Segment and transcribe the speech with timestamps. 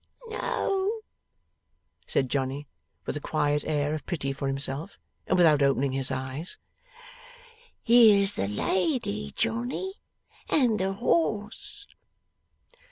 [0.27, 1.01] 'No,'
[2.07, 2.67] said Johnny,
[3.05, 6.57] with a quiet air of pity for himself; and without opening his eyes.
[7.83, 10.01] 'Here's the lady, Johnny.
[10.49, 11.85] And the horse.